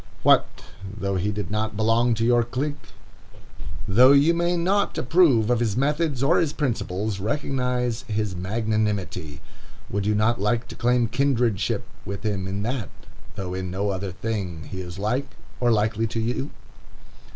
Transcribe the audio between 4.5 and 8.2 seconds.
not approve of his method or his principles, recognize